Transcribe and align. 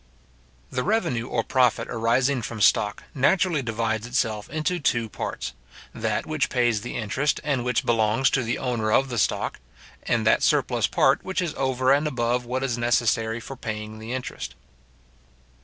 The 0.71 0.81
revenue 0.83 1.27
or 1.27 1.43
profit 1.43 1.87
arising 1.87 2.41
from 2.41 2.59
stock 2.59 3.03
naturally 3.13 3.61
divides 3.61 4.07
itself 4.07 4.49
into 4.49 4.79
two 4.79 5.07
parts; 5.09 5.53
that 5.93 6.25
which 6.25 6.49
pays 6.49 6.81
the 6.81 6.97
interest, 6.97 7.39
and 7.43 7.63
which 7.63 7.85
belongs 7.85 8.31
to 8.31 8.41
the 8.41 8.57
owner 8.57 8.91
of 8.91 9.09
the 9.09 9.19
stock; 9.19 9.59
and 10.01 10.25
that 10.25 10.41
surplus 10.41 10.87
part 10.87 11.23
which 11.23 11.39
is 11.39 11.53
over 11.53 11.91
and 11.93 12.07
above 12.07 12.45
what 12.45 12.63
is 12.63 12.79
necessary 12.79 13.39
for 13.39 13.55
paying 13.55 13.99
the 13.99 14.11
interest. 14.11 14.55